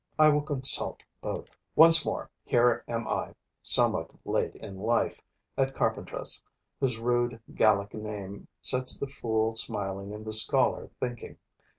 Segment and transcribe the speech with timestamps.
[0.17, 1.51] I will consult both.
[1.75, 5.21] Once more, here am I, somewhat late in life,
[5.59, 6.41] at Carpentras,
[6.79, 11.37] whose rude Gallic name sets the fool smiling and the scholar thinking.